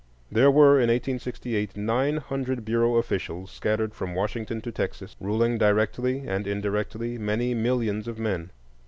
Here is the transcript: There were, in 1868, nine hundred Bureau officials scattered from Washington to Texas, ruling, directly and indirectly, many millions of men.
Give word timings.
There 0.31 0.49
were, 0.49 0.77
in 0.77 0.89
1868, 0.89 1.77
nine 1.77 2.17
hundred 2.17 2.65
Bureau 2.65 2.95
officials 2.95 3.51
scattered 3.51 3.93
from 3.93 4.15
Washington 4.15 4.59
to 4.61 4.71
Texas, 4.71 5.15
ruling, 5.19 5.59
directly 5.59 6.23
and 6.27 6.47
indirectly, 6.47 7.19
many 7.19 7.53
millions 7.53 8.07
of 8.07 8.17
men. 8.17 8.49